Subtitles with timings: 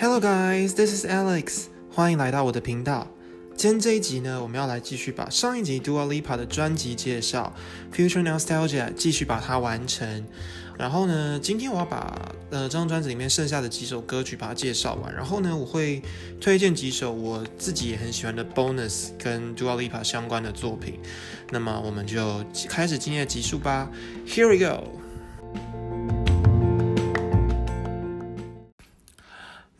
[0.00, 3.08] Hello guys, this is Alex，欢迎来到我的频道。
[3.56, 7.52] 今天这一集呢，我们要来继续把上一集 Dua Lipa 的专辑介绍
[7.96, 10.24] 《Future Nostalgia》继续把它完成。
[10.78, 15.12] 然后呢，今天我要把呃这张专辑里面剩下的几首歌曲把它介绍完。
[15.12, 16.00] 然后呢，我会
[16.40, 21.00] 推荐几首我自己也很喜欢的 Bonus 跟 Dua Lipa 相关的作品。
[21.50, 23.90] 那么我们就开始今天的集数吧。
[24.28, 25.07] Here we go。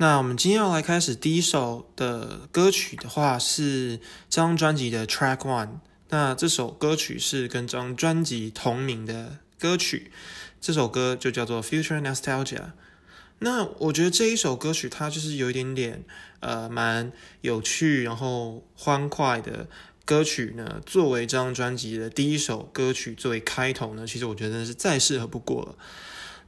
[0.01, 3.97] 那我们今天要来开始第一首的歌曲的话，是
[4.30, 5.80] 这张专辑的 Track One。
[6.11, 10.12] 那这首歌曲是跟这张专辑同名的歌曲，
[10.61, 12.70] 这首歌就叫做 Future Nostalgia。
[13.41, 16.05] 那我觉得这一首歌曲它就是有一点点
[16.39, 19.67] 呃蛮有趣，然后欢快的
[20.05, 25.75] 歌曲呢，作为这张专辑的第一首歌曲作为开头呢，其实我觉得是再适合不过了。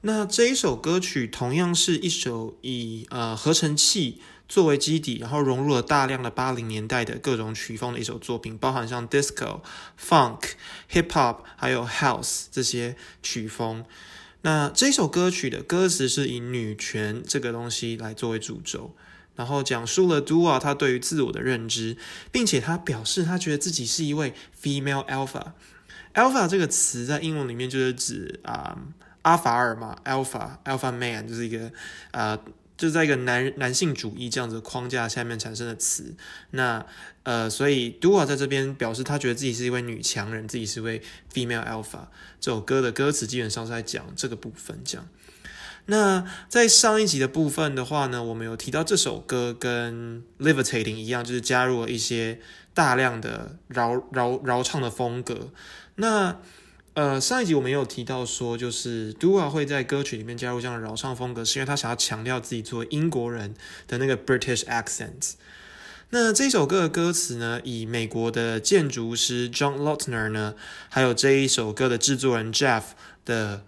[0.02, 9.60] 那这一首歌曲同样是一首以呃合成器作为基底，然后融入了大量的八零年代的各种曲风的一首作品，包含像 disco、
[10.02, 10.52] funk、
[10.90, 13.84] hip hop 还有 house 这些曲风。
[14.40, 18.94] 那这首歌曲的歌词是以女权这个东西来作为主轴，
[19.36, 21.98] 然后讲述了 Dua 她对于自我的认知，
[22.32, 25.52] 并且她表示她觉得自己是一位 female alpha。
[26.14, 28.78] alpha 这个词在英文里面就是指啊。
[29.22, 31.70] 阿法尔嘛，alpha alpha man 就是一个
[32.12, 32.38] 呃，
[32.76, 36.14] 就在一个男男性主义这样子框架下面产生的词。
[36.52, 36.84] 那
[37.22, 42.06] 呃，所以 Dua 在这边表示，他觉得自己是一位女强人，自己是位 female alpha。
[42.40, 44.80] 这首歌的歌词基本上是在讲这个部分。
[44.82, 45.06] 这样，
[45.84, 52.40] 那在上一集的部分的话呢，我们有提到这首歌跟 Levitating 一样，就是加入了一些
[52.72, 55.50] 大量的饶饶饶唱的风格。
[55.96, 56.38] 那
[56.94, 63.54] 呃，上一集我们有提到说，就是 Dua 会在歌曲里面加入这样的饶唱风格，是因为他想要强调自己作为英国人
[63.86, 65.32] 的那个 British accent。
[66.10, 70.54] 那这首歌的歌词呢，以美国的建筑师 John Lautner 呢，
[70.88, 72.82] 还有这一首歌的制作人 Jeff
[73.24, 73.64] 的。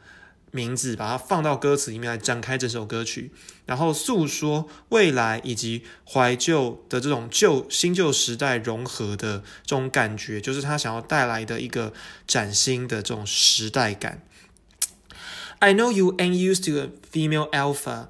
[0.53, 3.33] 名字把它放到歌词里面来展开这首歌曲，
[3.67, 11.93] 然后诉说未来以及怀旧的这种旧新旧时代融合的这种感觉，就是他想要带来的一个
[12.27, 14.23] 崭新的这种时代感。
[15.59, 18.09] I know you ain't used to a female alpha,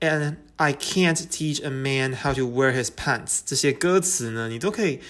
[0.00, 3.40] and I can't teach a man how to wear his pants。
[3.46, 5.00] 这些歌词呢，你都可以。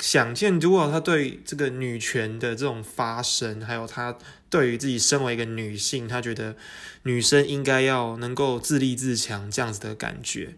[0.00, 4.18] 想见多少他对这个女权的这种发声，还有他
[4.50, 6.56] 对于自己身为一个女性，他觉得
[7.04, 10.54] 女生应该要能够自立自强这样子的感觉。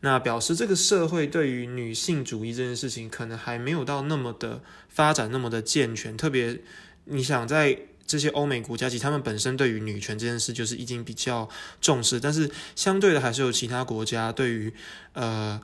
[0.00, 6.16] 那表示这个社会对于女性主义这件事情，可能还没有到那么的发展那么的健全。
[6.16, 6.60] 特别
[7.04, 11.48] 你想在这些欧美国家，其实他们本身对于女权这件事就是已经比较
[11.80, 14.74] 重视，但是相对的还是有其他国家对于
[15.12, 15.62] 呃。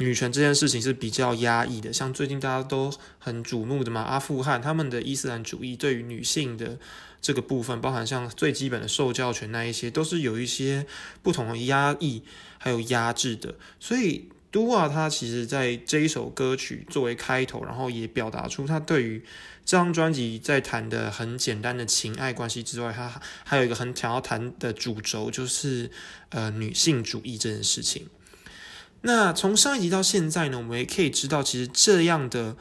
[0.00, 6.78] 女权这件事情是比较压抑的，像最近大家都很瞩目的嘛，阿富汗他们的伊斯兰主义对于女性的
[7.20, 10.86] 这个部分，包含像最基本的受教权那一些，都是有一些
[11.22, 12.22] 不同的压抑
[12.56, 13.56] 还有压制的。
[13.78, 19.22] 所以都啊，他其实在这一首歌曲作为开头，然后也表达出他对于
[19.66, 25.90] 这张专辑在谈的很简单的情爱关系之外，他还有一个很想要谈的主轴，就是
[26.30, 28.08] 呃女性主义这件事情。
[29.02, 32.54] 那从上一集到现在呢，我们也可以知道，其实这样的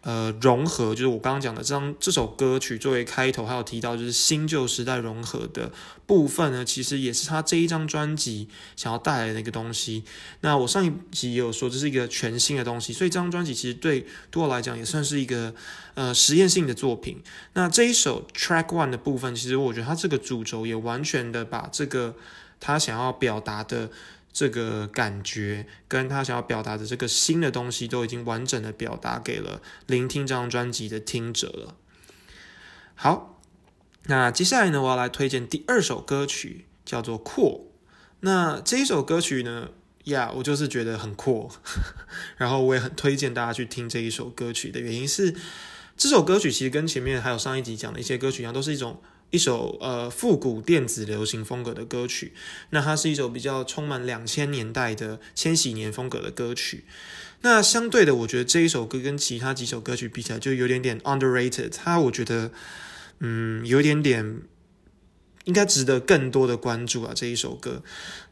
[0.00, 5.70] 呃融合，就是我刚刚讲的这张这首歌曲作为开头，还有提到就是新旧时代融合的
[6.06, 10.04] 部分呢，其实也是他这一张专辑想要带来的一个东西。
[10.40, 15.54] 那我上一集也有说，这是一个全新的东西，所以这张专辑其实对对我来讲也算是一个
[15.92, 17.22] 呃实验性的作品。
[17.52, 22.14] 那这一首 Track One 的部分，其实我觉得它这个主轴也完全的把这个
[22.58, 23.90] 他想要表达的。
[24.34, 31.76] 这个感觉跟他想要表达的这个新的东西，都已经完整的表达给了聆听这张专辑的听者了。
[32.96, 33.40] 好，
[34.06, 37.68] 那接下来呢，我要来推荐第二首歌曲，叫做《阔》。
[38.20, 39.68] 那这一首歌曲呢，
[40.06, 41.48] 呀，我就是觉得很阔，
[42.36, 45.32] 然后我也很推荐大家去听这一首歌曲的原因是，
[45.96, 49.00] 这首歌曲其实跟前面还有上一集讲的一些歌曲一样，都是一种。
[49.34, 52.32] 一首呃复古电子流行风格的歌曲，
[52.70, 56.84] 那它是一首比较充满两千年代的千禧年风格的歌曲。
[57.40, 61.72] 那相对的，我觉得这一首歌跟其他几首歌曲比起来，就有点点 underrated。
[61.74, 62.52] 它我觉得，
[63.18, 64.42] 嗯，有点点
[65.44, 67.12] 应该值得更多的关注啊。
[67.12, 67.82] 这一首歌，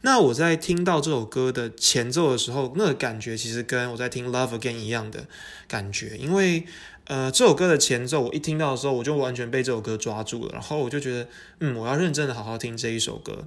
[0.01, 5.27] 那我在听到这首歌的前奏的时候，那个感觉其实跟我在听 Love Again 一样的
[5.67, 6.65] 感觉，因为
[7.05, 11.27] 呃，这首歌的前奏我一听到的时候，我就完全被这首歌抓住了，然后我就觉得，
[11.59, 13.45] 嗯，我要认真的好好听这一首歌。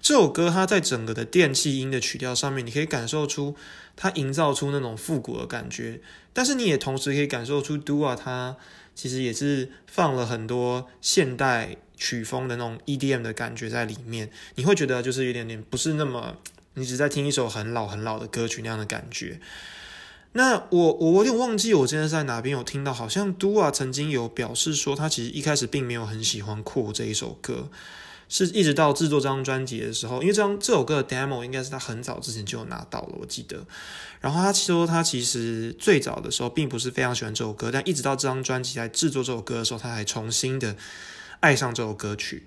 [0.00, 3.54] 这首歌它在整个的电气音的曲调上面，你可以感受出
[3.96, 6.00] 它营造出那种复古的感觉，
[6.32, 8.56] 但是你也同时可以感受出 Dua 它
[8.94, 16.36] 其实也是放了很多现代曲风的那种 EDM 的感觉在里面，你会觉得就是有点点不是那么
[16.74, 19.40] 你只在听一首很老很老的歌曲那样的感觉。
[20.32, 27.68] 那我我有点忘记我今天在哪边有听到，好像 Dua 曾经有表示说，他其实一开始并没有很喜欢《酷》这一首歌。
[28.30, 33.64] 是一直到制作这张专辑的时候，因为这张这首歌的 demo 应该是他很早之前就有拿到了，我记得。
[34.20, 40.76] 然后他说他其实最早的时候并不是非常喜欢这首歌，但一直到这张专辑来制作这首歌的时候，他还重新的
[41.40, 42.44] 爱上这首歌曲。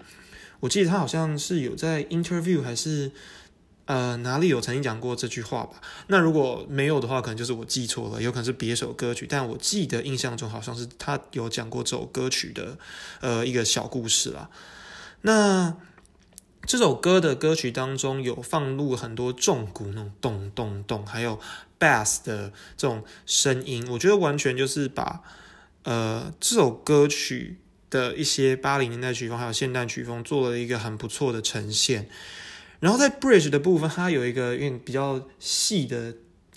[0.60, 3.12] 我记得他好像是有在 interview 还是
[3.86, 5.82] 呃哪里有曾经讲过这句话吧？
[6.08, 9.26] 那如果没有的话，可能就是我记错了，有可能是别首歌曲。
[9.30, 12.78] 但我记得印象中好像是他有讲过这首歌曲的
[13.20, 14.50] 呃一个小故事啦。
[15.22, 15.76] 那
[16.66, 21.40] 这首歌的歌曲当中有放入很多重鼓那种咚咚咚，还有
[21.80, 25.22] bass 的这种声音，我觉得完全就是把
[25.84, 27.58] 呃这首歌曲
[27.90, 32.08] 的一些八零年代曲风还有现代曲风做了一个很不错的呈现。
[32.82, 36.16] 然后在 bridge 的部分，它有一个用比较细的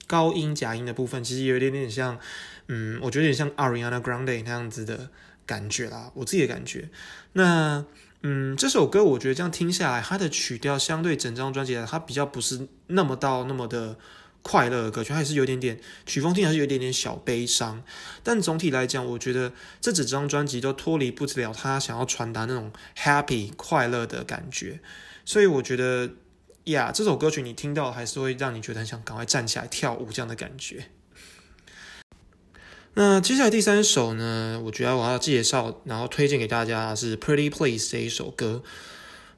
[0.09, 2.19] 高音假音的部分，其实有一点点像，
[2.67, 5.11] 嗯，我觉得有点像 Ariana Grande 那样子的
[5.47, 6.88] 感觉啦，我自己的感觉。
[7.35, 7.85] 那
[8.23, 13.99] 嗯，这首歌我觉得这样听下来，它的曲调相对整张专辑来，它比较不是那么到那么的
[14.41, 17.82] 快乐的歌曲，它还是有点点曲风听还是有点点小悲伤。
[18.23, 24.81] 但总体来讲，我觉得这整张专辑都脱离不了他想要传达那种 happy 快乐的感觉。
[25.25, 26.11] 所以我觉得
[26.65, 30.87] 呀，这首歌曲你听到还是会让你觉得很想赶快站起来跳舞这样的感觉。
[32.94, 34.62] 那接下来第三首呢？
[34.67, 38.62] 我觉得我要介绍，然后推荐给大家是《Pretty Please》这一首歌。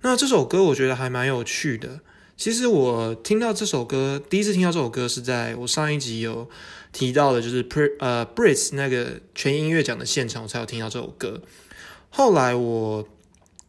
[0.03, 2.00] 那这首歌我觉得还蛮有趣的。
[2.37, 6.50] 其实我听到这首歌，第一次听到这首歌是在我上一集有
[6.93, 11.41] 提到的，就是 Pre 呃 Brits 那个全音乐奖的现场，我才有听到这首歌。
[12.11, 13.09] 后来我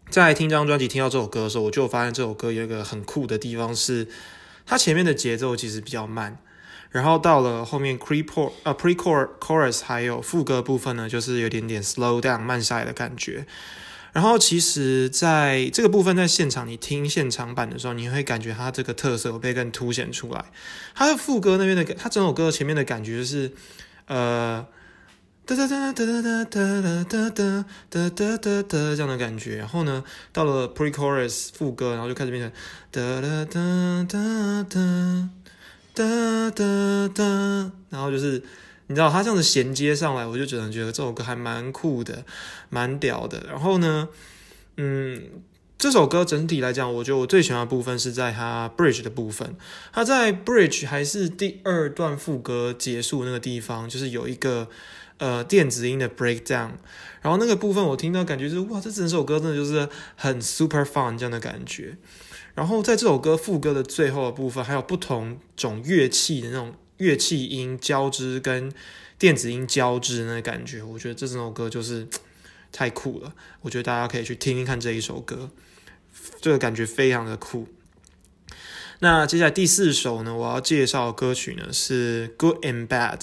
[0.09, 4.07] 在听这张专辑听到这首歌的时候，我就发现这首歌有一个很酷的地方，是
[4.65, 6.37] 它前面的节奏其实比较慢。
[6.89, 13.45] 然后到了后面 pre chor 呃 pre chorus 还有副歌部分呢，就是有点点 slow down 慢下来的感觉。
[14.13, 20.45] 然后其实在这个部分在现场你听现场版的时候，你会感觉它这个特色被更凸显出来。
[20.95, 23.51] 它的副歌那边的，它整首歌前面的感觉就是
[24.07, 24.65] 呃
[25.47, 29.55] 哒哒哒哒哒哒哒哒哒哒哒哒哒这样的感觉。
[29.55, 30.03] 然后呢，
[30.33, 32.51] 到了 pre chorus 副歌，然后就开始变成
[32.91, 35.29] 哒哒哒哒哒。
[35.93, 37.23] 哒哒哒，
[37.89, 38.43] 然后就是
[38.85, 42.23] 你知道他这样子衔接上来，我就只能觉得这首歌还蛮酷的，
[42.69, 43.43] 蛮屌的。
[43.47, 44.07] 然后呢，
[44.75, 45.23] 嗯，
[45.79, 49.55] 这首歌整体来讲，我觉得我最喜欢的部分是在它 bridge 的部分。
[49.91, 54.67] 它在 bridge 还是第二段副歌结束那个地方，就是有一个
[55.17, 56.71] 呃电子音的 breakdown。
[57.21, 61.97] 然后那个部分我听到感觉是哇，这整首歌真的就是很 super fun 这样的感觉。
[62.55, 68.71] 然后在这首歌副歌的最后的部分，还有不同种乐器的那种乐器音交织跟
[69.19, 72.07] 电子音交织那感觉，我觉得这整首歌就是
[72.71, 73.33] 太酷了。
[73.61, 75.49] 我觉得大家可以去听听看这一首歌，
[76.39, 77.67] 这个感觉非常的酷。
[78.99, 83.19] 那接下来第四首呢，我要介绍的歌曲呢是《Good and Bad》。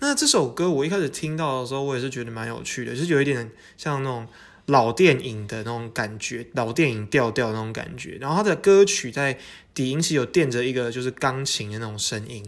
[0.00, 4.26] 那这首歌我一开始听到的时候，我也是觉得蛮有趣的，就是有一点像那种。
[4.68, 8.16] 老电影的那种感觉，老电影调调那种感觉。
[8.18, 9.38] 然后它的歌曲在
[9.74, 12.42] 底音是有垫着一个就是钢琴的那种声音。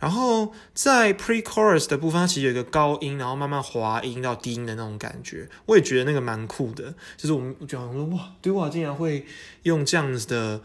[0.00, 5.48] 然后在 pre-chorus 的部分，它其实有一个高音，然后慢慢滑音到低音的那种感觉。
[5.66, 6.92] 我也觉得那个蛮酷的。
[7.16, 9.24] 就是我们觉得说哇，对哇，竟然会
[9.62, 10.60] 用这样子的。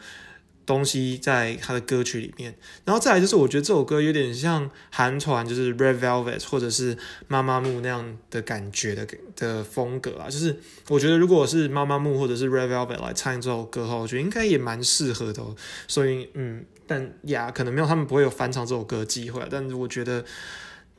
[0.70, 6.96] 东西在他的歌曲里面，然后再来就是我觉得这首歌有点像韩团，就是 Red Velvet 或者是
[7.28, 10.30] 妈妈木那样的感觉的的风格啊。
[10.30, 10.56] 就是
[10.88, 15.44] 我觉得如果是妈妈木或者是 Red Velvet 来唱这首歌的话，我觉得应该也蛮适合的。
[15.88, 19.42] 所以嗯，但呀，可能没有他们不会有翻唱这首歌机会。
[19.50, 20.24] 但是我觉得，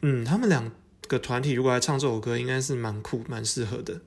[0.02, 0.68] 嗯，他们两
[1.06, 4.00] 个团体如果来唱这首歌，应该是蛮酷、蛮适合的。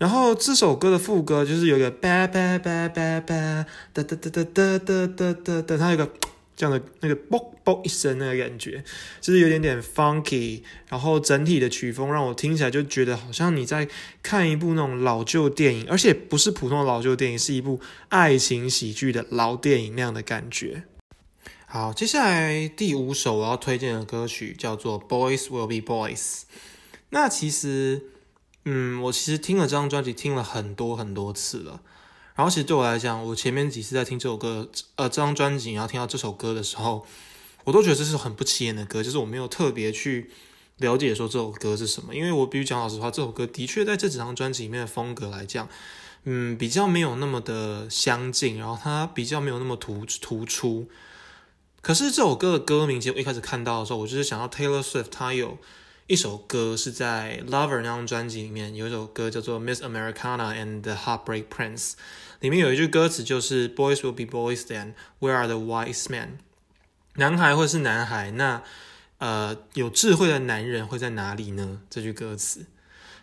[0.00, 6.10] 然后这首歌的副歌就是有一个叭叭叭叭叭哒哒哒哒哒哒哒哒哒，它有个
[6.56, 8.82] 这样的那个啵啵一声那个感觉，
[9.20, 10.62] 就是有点点 funky。
[10.88, 13.86] 然后整体的曲风让我听起来就觉得好像你在
[14.22, 17.78] 看一部那种老旧电影，而且不是普通的老旧电影，是一部
[18.08, 20.84] 爱情喜剧的老电影那样的感觉。
[21.66, 26.16] 好，接下来第五首我要推荐的歌曲叫做《Boys Will Be Boys》。
[27.10, 28.02] 那其实，
[28.64, 31.80] 嗯，我其实听了这张专辑听了很多很多次了。
[32.34, 37.06] 然后其实对我来讲，我前面几次在听这首歌，呃，这张专辑，然后听到这首歌的时候，
[37.64, 40.30] 我都觉得这是很不起眼的歌，就是我没有特别去
[40.78, 42.14] 了解说这首歌是什么。
[42.14, 45.68] 因为我必须讲老实话，这首歌的确在这几张专辑里面的风格来讲，
[46.24, 50.88] 嗯，比较没有那么的相近，然后它比较没有那么突突出。
[51.82, 55.58] 可是这首歌的歌名，其实我一开始看到的时候，我就是想到 Taylor Swift，他有
[56.10, 61.92] 一首歌是在 Lover 那张专辑里面，有一首歌叫做 Miss Americana and the Heartbreak Prince，
[62.40, 66.30] 里面有一句歌词就是 Boys will be boys then，Where are the wise men？
[67.14, 68.64] 男孩或是男孩，那
[69.18, 71.82] 呃有智慧的男人会在哪里呢？
[71.88, 72.66] 这句歌词。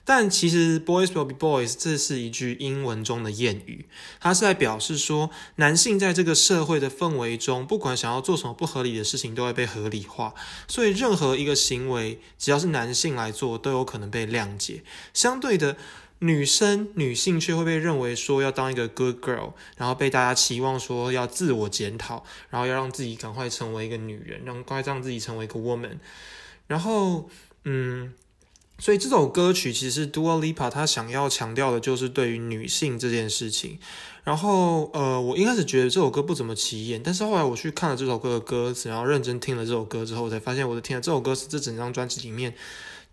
[0.09, 3.85] 但其实 boys will be boys 这是一句英文中的谚语，
[4.21, 10.33] 它是在表示说，男性在这个社会的氛围中，不管想要做什么不合理的事情，都会被合理化。
[10.65, 14.81] 所以任何一个行为，只要是男性来做，都有可能被谅解。
[15.13, 15.75] 相对的，
[16.19, 25.97] 女生、女性却会被认为说要当一个 good girl，然后被大家期望说要自我检讨，然后要让自己赶快成为一个女人，让快让自己成为一个 woman。
[26.67, 27.29] 然后，
[27.65, 28.13] 嗯。
[28.79, 33.79] 所以这首歌曲其实 Dua Lipa 她想要强调的就是对于女性这件事情。
[34.23, 42.53] 然后，呃，我一开始觉得这首歌不怎么起眼，但是后来我去看了这首歌的歌词，然后认真听了这首歌之后，才发现我的天啊，这首歌是这整张专辑里面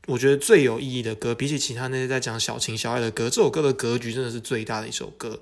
[0.08, 1.34] 我觉得最有意义的歌。
[1.34, 5.40] 比起其他那些在讲小情小爱的歌，这首歌的格局真的是最大的一首歌。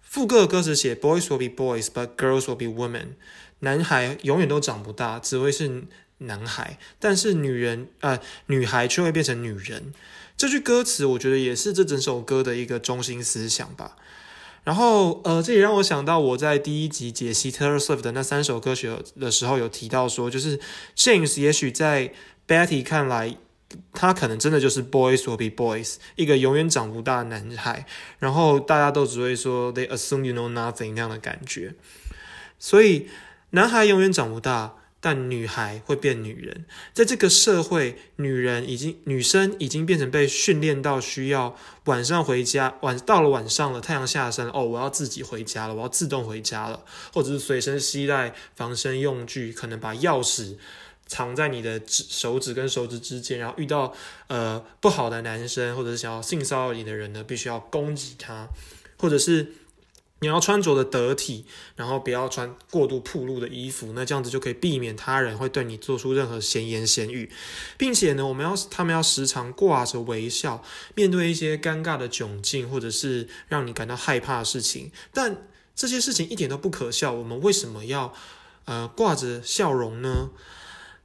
[0.00, 3.16] 副歌的歌词写 Boys will be boys, but girls will be women。
[3.58, 5.84] 男孩永远都长不大，只会是。
[6.20, 9.92] 男孩，但是女人，呃，女孩却会变成女人。
[10.36, 13.96] 这句歌词，我觉得也是这整首歌的一个中心思想吧。
[14.64, 20.60] 然后，呃，这也让我想到我在第一集解析 Taylor Swift 的那三首歌曲的时候，有提到说，就是
[20.94, 22.12] James 也许在
[22.46, 23.36] Betty 看来，
[23.92, 27.86] 他可能真的就是 Boys will be boys，一个永远长不大的男孩。
[28.18, 31.74] 然后大家都只会说 They assume you know nothing 那样的感觉。
[32.58, 33.08] 所以，
[33.50, 34.76] 男孩永远长不大。
[35.02, 50.56] 但女孩会变女人，在这个社会，女人已经女生已经变成被训练到需要晚上回家，晚到了晚上了，太阳下山哦，我要自己回家了，我要自动回家了，或者是随身携带防身用具，可能把钥匙
[51.06, 53.94] 藏在你的指手指跟手指之间，然后遇到
[54.26, 58.46] 呃不好的男生或者是想要性骚扰你的人呢，必须要攻击他，
[58.98, 59.54] 或者是。
[60.22, 61.46] 你要穿着的得体，
[61.76, 67.30] 然后不要穿过度暴露的衣服，那这样子就可以避免他人会对你做出任何闲言闲语，
[67.78, 70.62] 并且呢，我们要他们要时常挂着微笑，
[70.94, 74.92] 面对一些尴尬的窘境或者是让你感到害怕的事情。
[75.12, 78.12] 但这些事情一点都不可笑，我们为什么要
[78.66, 80.28] 呃挂着笑容呢？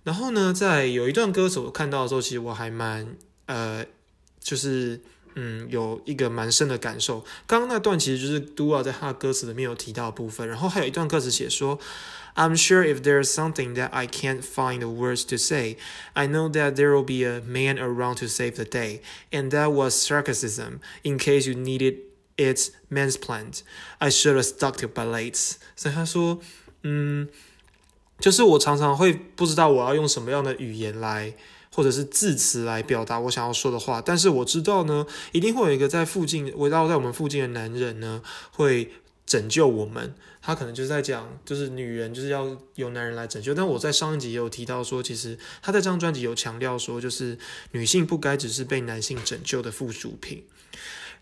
[0.04, 3.86] 然后呢，在有一段歌词我看到的时候，其实我还蛮呃，
[4.42, 5.00] 就是。
[5.36, 7.24] 嗯，有一个蛮深的感受。
[7.46, 11.78] 刚刚那段其实就是 Dua 在他的歌词里面有提到的部分，然后还有一段歌词写说
[12.36, 15.76] ：“I'm sure if there's something that I can't find the words to say,
[16.14, 19.02] I know that there will be a man around to save the day,
[19.32, 20.80] and that was sarcasm.
[21.04, 21.98] In case you needed
[22.38, 23.62] it's mansplained,
[24.00, 26.40] I should have stuck to ballets。”所以他说，
[26.84, 27.28] 嗯，
[28.20, 31.34] 就是我常常会不知道我要用什么样的语言来。
[31.76, 38.94] 或者是字词来表达我想要说的话，但是我知道呢，一定会有一个在附近围绕在我们附近的男人呢，会
[39.26, 40.16] 拯救我们。
[40.42, 43.54] 他可能就是在讲，就是女人就是要由男人来拯救。
[43.54, 47.38] 但我在上一集也有提到说，其实他在这张专辑有强调说，就是
[47.72, 50.46] 女性不该只是被男性拯救的附属品。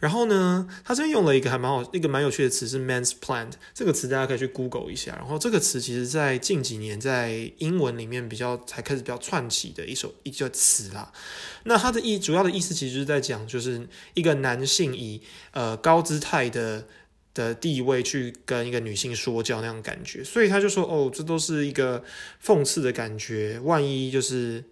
[0.04, 3.54] 然后呢，他这边用了一个还蛮好、一个蛮有趣的词是 “man's plant”。
[3.74, 5.16] 这个词大家可以去 Google 一下。
[5.16, 11.10] 然后这个词其实在近几年在英文里面比较才开始比较串起的一首一个词啦。
[11.64, 16.86] 那它的意主要的意思其实是在讲，就是一个男性以呃高姿态的
[17.34, 20.22] 的地位去跟一个女性说教那样感觉。
[20.22, 22.04] 所以他就说：“哦，这都是一个
[22.44, 23.58] 讽刺的感觉。
[23.64, 24.66] 万一就是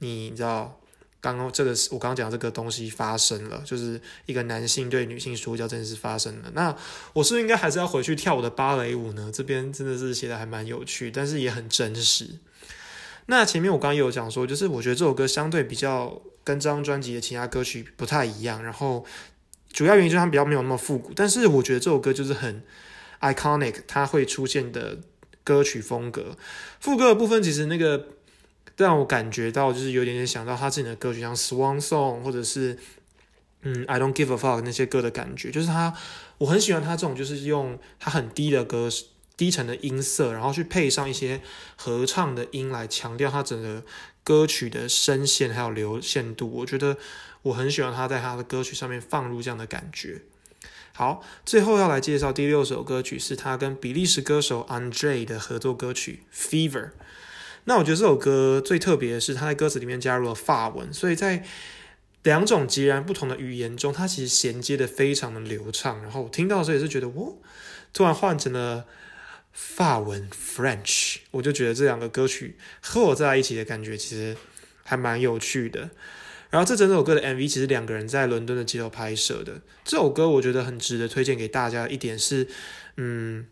[0.00, 0.78] 你知道。”
[1.24, 6.50] 刚刚这个是我刚刚讲这个东西发生了，就是一个男性对女性说教这件事发生了。
[6.52, 6.76] 那
[7.14, 9.30] 我是不是应该还是要回去跳我的芭蕾舞呢？
[9.32, 12.28] 这边真的是写的还蛮有趣，但是也很真实。
[13.24, 19.06] 那前面我刚刚有讲说，就是我觉得这首歌相对比较跟这张专辑的其他歌曲不太一样，然后
[19.72, 21.14] 主要原因就是它比较没有那么复古。
[21.16, 22.62] 但是我觉得这首歌就是很
[23.22, 24.98] iconic，它会出现的
[25.42, 26.36] 歌曲风格。
[26.80, 28.08] 副歌的部分其实那个。
[28.76, 32.76] 让我感觉到就是有点点想到他自己的歌曲，像《Swan Song》或者是
[33.62, 35.94] 嗯《I Don't Give a Fuck》那些歌的感觉，就是他
[36.38, 38.88] 我很喜欢他这种就是用他很低的歌
[39.36, 41.40] 低沉的音色，然后去配上一些
[41.76, 43.84] 合唱的音来强调它整个
[44.22, 46.50] 歌曲的声线还有流线度。
[46.50, 46.96] 我觉得
[47.42, 50.22] 我很喜欢他在他的歌曲上面放入这样的感觉。
[50.92, 56.82] 好，最后要来介绍第六首歌曲，是他跟比利时歌手 Andre 的合作歌曲《Fever》。
[57.64, 61.44] 那我觉得这首歌最特别的是，它在歌词里面加入了法文，所以在
[62.22, 66.02] 两种截然不同的语言中，它其实衔接的非常的流畅。
[66.02, 67.32] 然后我听到的时候也是觉得，哇，
[67.92, 68.84] 突然换成了
[69.52, 74.36] 法文 French，我就觉得这两个歌曲和我在一起的感觉其实
[74.82, 75.90] 还蛮有趣的。
[76.50, 79.60] 然后这整首歌的 MV 其实两个人在伦敦的街头拍摄的。
[79.84, 81.88] 这首歌我觉得很值得推荐给大家。
[81.88, 82.46] 一点是，
[82.96, 83.46] 嗯，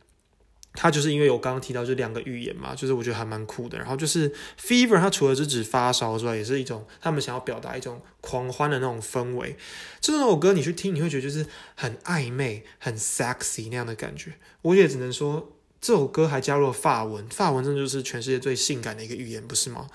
[0.75, 3.76] 它就是因为我刚刚提到就两个语言嘛，就是我觉得还蛮酷的。
[3.79, 9.57] 然后就是 Fever，它除了是指发烧之外，也是一种他们想要表达一种狂欢的那种氛围。
[10.00, 14.33] 这首歌你去听，你会觉得就是很暧昧、很 sexy 那样的感觉。
[14.62, 19.88] 我也只能说，这首歌还加入了法文，法文真的就是全世界最性感的一个语言，不是吗？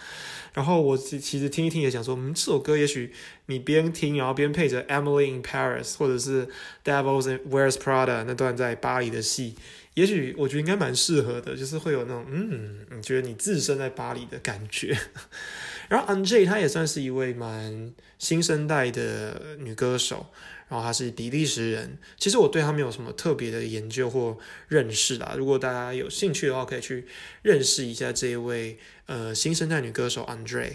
[0.53, 3.13] 然后我其实听一听也想说，嗯，这首歌也许
[3.45, 6.47] 你边听，然後边配着《Emily in Paris》或者是
[6.83, 9.55] 《Devils Wears Prada》那段在巴黎的戏，
[9.97, 14.95] 也许我觉得应该蛮适合的，就是会有那种嗯，你觉得你置身在巴黎的感觉。
[15.89, 20.27] 然后 Angie 她也算是一位蛮新生代的女歌手。
[20.69, 24.37] 然后她是比利时人，其实我对她没有什么特别的研究或
[24.67, 25.33] 认识啦。
[25.35, 27.07] 如果大家有兴趣的话，可以去
[27.41, 28.77] 认识一下这一位
[29.07, 30.73] 呃新生代女歌手 Andre。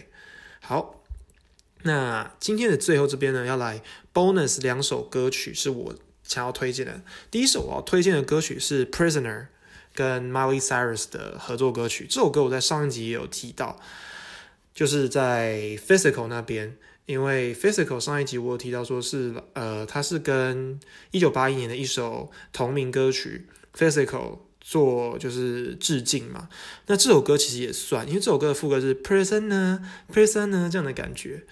[0.62, 1.04] 好，
[1.82, 5.94] 那今天的最后这边呢，要来 bonus 两首歌曲是我
[6.32, 7.02] 想要推荐的。
[7.30, 9.48] 第一首我要推荐的歌曲是 Prisoner
[9.94, 12.06] 跟 Miley Cyrus 的合作歌曲。
[12.08, 13.78] 这首歌我在上一集也有提到，
[14.74, 16.76] 就是在 Physical 那边。
[17.04, 20.78] 因为 Physical 上一集我有提到说是，呃，它是跟
[21.10, 26.48] 一九八一年的一首同名歌曲 Physical 做就是致敬嘛。
[26.86, 31.44] 那这首歌其实也算，因为这首歌的副歌是 Prisoner Prisoner 这样的感觉。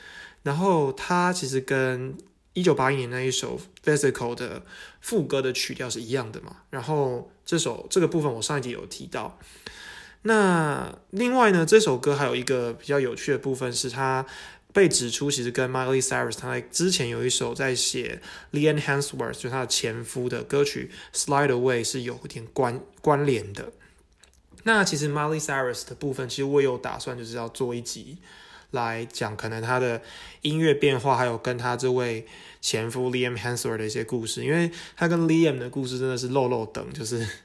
[0.44, 2.16] 然后它其实跟
[2.52, 4.62] 一九八一年那一首 Physical 的
[5.00, 6.56] 副歌的曲调是一样的嘛。
[6.70, 9.38] 然后这首这个部分我上一集有提到。
[10.22, 14.26] 那另外呢，这首歌还有一个比较有趣的部分是它。
[14.72, 23.72] 被指出，其实跟 Miley Cyrus 他在之前有一首在写 Liam Hemsworth 就是他的前夫的歌曲 Slide Away 是有一点关关联的。
[24.62, 28.18] 那其实 Miley Cyrus 的部分，其实我有打算就是要做一集
[28.70, 30.00] 来讲，可能他的
[30.42, 32.26] 音乐变化，还有跟他这位
[32.60, 37.26] 前夫 Liam Hensworth 的一些故事，因为他跟 Liam 的故事真的是漏漏等，就是。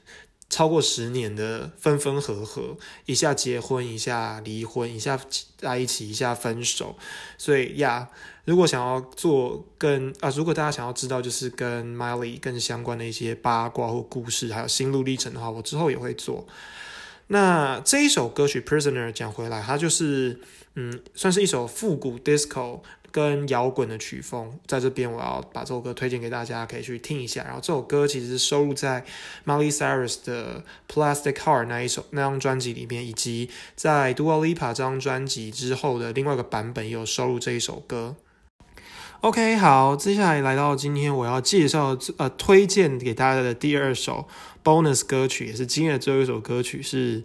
[0.48, 5.18] 超过十年的分分合合，一下结婚，一下离婚，一下
[5.58, 6.96] 在一起，一下分手。
[7.36, 8.08] 所以呀，
[8.44, 16.46] 如果想要做跟啊，如果大家想要知道就是跟 Miley 更相关的一些八卦或故事，还有心路历程的话，我之后也会做。
[17.26, 20.38] 那这一首歌曲《Prisoner》讲回来，它就是
[20.76, 22.80] 嗯，算是一首复古 disco。
[23.12, 27.42] 跟摇滚的曲风，在这边我要把这首歌推荐给大家，可以去听一下。
[27.44, 29.02] 然后这首歌其实是收录在
[29.46, 38.16] Miley Cyrus 的 Plastic Heart 那一首那张专辑里面，以及在 Dua Lipa 这张专辑之后的另外一个版本也有收录这一首歌。
[39.22, 44.28] OK，好，接下来来到今天我要介绍呃推荐给大家的第二首
[44.62, 47.24] bonus 歌曲，也是今天的最后一首歌曲是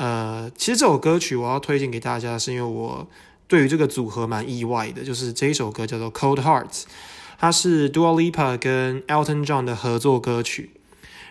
[0.00, 3.06] 呃，其实这首歌曲我要推荐给大家，是因为我。
[3.46, 6.82] 对于这个组合蛮意外的，就是这一首歌叫做《Cold Hearts》，
[7.36, 10.70] 它是 Dua Lipa 跟 Elton John 的合作歌曲。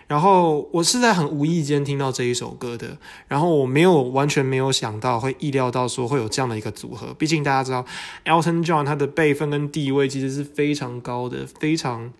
[0.06, 7.14] 然后我是在很无意间听到这一首歌的，然后我没有完全没有想到会意料到说会有这样的一个组合。
[7.14, 7.86] 毕竟大家知道
[8.26, 12.12] Elton John 他的辈分跟地位其实是非常高的，非常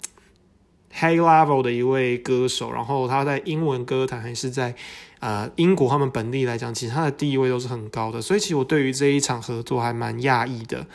[0.93, 2.73] high level 的一位歌手。
[2.73, 4.75] 然后他在英文歌坛还是在。
[5.21, 10.87] 呃，英国他们本地来讲，其实他的地位都是很高的，所以其实我对于这一场合作还蛮讶异的。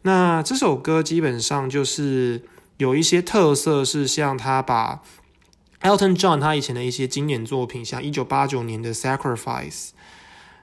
[0.00, 2.40] 那这首歌基本上就是
[2.78, 5.02] 有一些特色，是像他把
[5.82, 9.90] Elton John 他以前的一些经典作品，像一九八九年的 Sacrifice，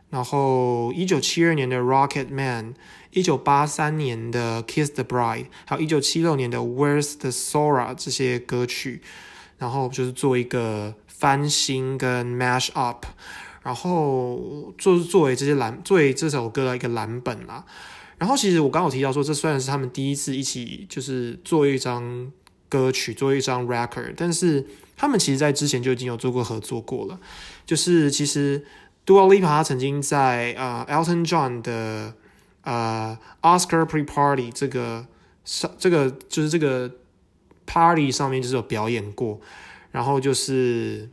[0.09, 2.73] 然后一九七二年的 Rocket Man，
[3.11, 9.01] 一九八三年的 Kiss the Bride，还有一九七六年的 Where's the Sora 这些歌曲，
[9.57, 10.95] 然后就是做一个。
[11.19, 13.05] 翻新跟 mash up，
[13.61, 17.65] 然后就是作为这些蓝作为这首歌的一个蓝本啦。
[18.17, 22.31] 然后其实我刚好提到说，这虽然是他们第一次一起就是做一张
[22.69, 27.19] 歌曲，做一张 record，但是他们其实在之前就已经有做过合作过了。
[27.65, 28.63] 就是其实
[29.09, 32.13] Dua Lipa 他曾经在呃 Elton John 的
[32.61, 35.07] 呃 Oscar Pre Party 这个
[35.43, 36.91] 上这个就是这个
[37.65, 39.41] party 上面就是有表演过。
[39.91, 41.09] 然后就是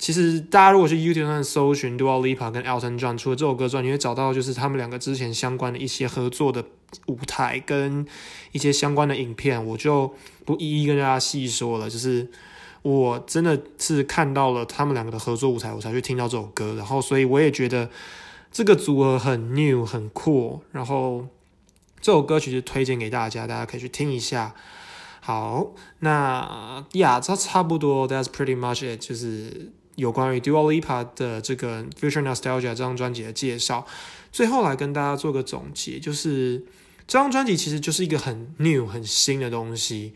[0.00, 6.64] 其实大家如果去 YouTube 上搜寻 Dua Lipa 跟 Elton John，除了这首歌之外，你会找到就是他们两个之前相关的一些合作的
[7.06, 8.04] 舞台跟
[8.50, 10.12] 一些相关的影片，我就
[10.44, 11.88] 不一一跟大家细说了。
[11.88, 12.28] 就是
[12.82, 17.90] 我真的是看到了他们两个的合作舞台，我才去听到这首歌，然后所以我也觉得
[18.52, 21.26] 这个组合很 new 很酷，然后
[22.00, 24.54] 这首歌曲就推荐给大家，大家可以去听一下。
[25.20, 33.84] 好，那呀，这差不多，That's pretty much it，就是有关于 Dua Lipa 的这个 Future Nostalgia 这张专辑的介绍。
[34.32, 36.64] 最后来跟大家做个总结，就是
[37.06, 40.14] 这张专辑其实就是一个很 new、很新的东西。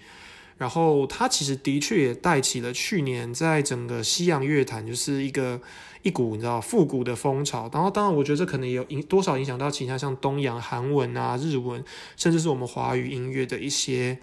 [0.59, 5.61] 然后它其实的确也带起了去年在整个西洋乐坛就是一个
[6.03, 7.71] 一股你知道复古的风潮。
[7.73, 11.85] 然后当然，我觉得这可能也有影多少影响到其他像东洋韩文啊、日文，
[12.17, 14.19] 甚至是我们华语音乐的一些。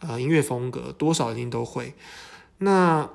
[0.00, 1.94] 呃，音乐风格多少一定都会。
[2.58, 3.08] 那，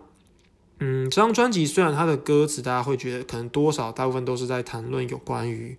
[0.80, 5.78] 嗯，这张专辑虽然它的歌词大家会觉得可能多少大部分都是在谈论有关于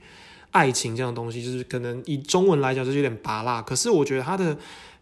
[0.53, 3.61] 爱情这样的东西，就是可能以中文来讲就是有点拔辣。
[3.61, 4.57] 可是我觉得它的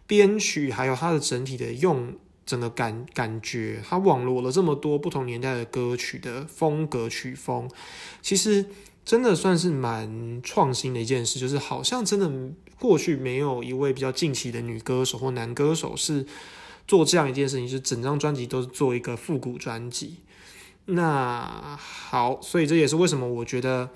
[0.09, 7.71] 编曲还有它的整体的用整个感感觉，它网罗了这么多不同年代的歌曲的风格曲风，
[8.21, 8.66] 其实
[9.05, 12.29] 真的算是蛮创新的一件事，就是好像真的。
[12.81, 16.25] 过去没有一位比较近期的女歌手或男歌手是
[16.87, 20.18] 做这样一件事情，就是整张专辑都是做一个复古专辑。
[20.85, 23.90] 那好，所以这也是为什么我觉得，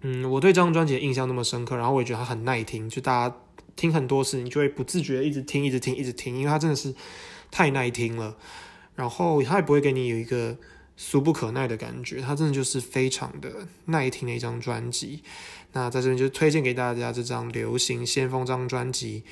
[0.00, 1.76] 嗯，我对这张专辑的印象那么深刻。
[1.76, 3.36] 然后我也觉得它很耐听，就大家
[3.76, 6.94] 听很多次，你就会不自觉一直听，一直听，一直听，因为它真的是
[7.50, 8.36] 太耐听了。
[8.94, 10.56] 然后它也不会给你有一个。
[11.02, 15.22] 俗不可耐的感觉，它真的就是非常的耐听的一张专辑。
[15.72, 19.22] 那在这边就推荐给大家这张《流行先锋》张专辑。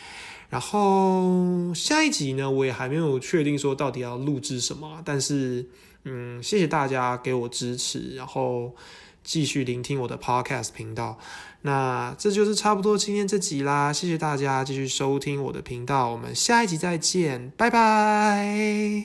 [0.49, 5.67] 然后下一集呢，我也还没有确定说到底要录制什么，但是
[6.05, 8.75] 嗯，谢谢大家给我支持，然后
[9.23, 11.19] 继续聆听我的 Podcast 频道。
[11.63, 19.05] 那这就是差不多今天这集啦，谢谢大家继续收听我的频道，我们下一集再见，拜拜。